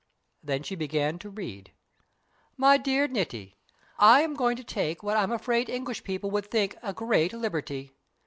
[0.41, 1.73] Then she began to read:
[2.57, 3.55] "MY DEAREST NITI,
[3.99, 7.91] I am going to take what I'm afraid English people would think a great liberty.